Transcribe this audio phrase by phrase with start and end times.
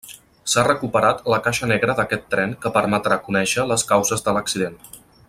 [0.53, 4.81] S'ha recuperat la caixa negra d'aquest tren que permetrà conèixer les causes de l'accident.